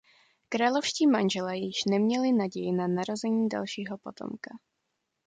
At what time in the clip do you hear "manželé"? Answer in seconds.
1.07-1.57